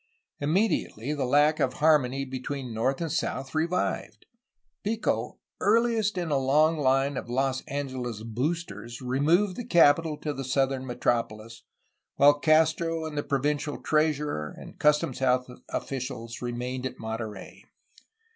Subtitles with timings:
[0.39, 4.25] Immediately, the lack of harmony between north and south revived.
[4.83, 10.33] Pico, earliest in a long line of Los Angeles ^'boost ers,'* removed the capital to
[10.33, 11.61] the southern metropoHs,
[12.15, 17.63] while Castro and the provincial treasurer and custom house officials remained at Monterey.